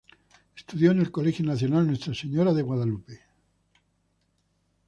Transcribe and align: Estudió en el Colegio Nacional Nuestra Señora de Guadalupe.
Estudió 0.55 0.89
en 0.89 0.99
el 0.99 1.11
Colegio 1.11 1.45
Nacional 1.45 1.85
Nuestra 1.85 2.15
Señora 2.15 2.55
de 2.55 2.63
Guadalupe. 2.63 3.21